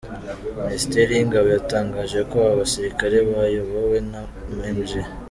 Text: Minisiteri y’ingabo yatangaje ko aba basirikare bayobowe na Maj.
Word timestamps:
Minisiteri 0.65 1.11
y’ingabo 1.13 1.47
yatangaje 1.55 2.19
ko 2.29 2.35
aba 2.41 2.59
basirikare 2.61 3.17
bayobowe 3.29 3.97
na 4.11 4.21
Maj. 4.55 4.89